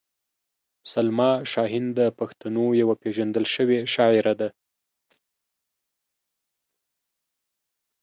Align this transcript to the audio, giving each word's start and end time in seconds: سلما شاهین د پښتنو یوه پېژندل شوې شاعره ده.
سلما 0.91 1.31
شاهین 1.51 1.85
د 1.99 1.99
پښتنو 2.19 2.65
یوه 2.81 2.95
پېژندل 3.03 3.45
شوې 3.55 3.79
شاعره 3.93 4.33
ده. 4.39 4.49